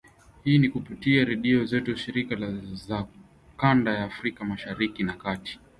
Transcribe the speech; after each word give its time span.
Hii 0.43 0.57
ni 0.57 0.69
kupitia 0.69 1.25
redio 1.25 1.65
zetu 1.65 1.95
shirika 1.97 2.35
za 2.73 3.07
kanda 3.57 3.91
ya 3.93 4.03
Afrika 4.03 4.45
Mashariki 4.45 5.03
na 5.03 5.13
Kati 5.13 5.59